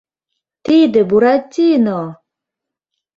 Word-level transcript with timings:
—Тиде 0.65 1.01
Буратино! 1.09 2.01